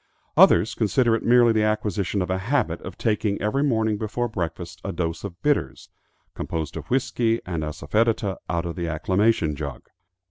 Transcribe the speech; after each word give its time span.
Others 0.35 0.73
consider 0.73 1.13
it 1.15 1.21
merely 1.21 1.51
the 1.53 1.61
acquisition 1.61 2.23
of 2.23 2.31
a 2.31 2.39
habit 2.39 2.81
of 2.81 2.97
taking 2.97 3.39
every 3.39 3.61
morning 3.63 3.99
before 3.99 4.27
breakfast 4.27 4.81
a 4.83 4.91
dose 4.91 5.23
of 5.23 5.39
bitters, 5.43 5.89
composed 6.33 6.75
of 6.75 6.87
whiskey 6.89 7.39
and 7.45 7.61
assafoetida, 7.61 8.37
out 8.49 8.65
of 8.65 8.75
the 8.75 8.87
acclimation 8.87 9.55
jug. 9.55 9.83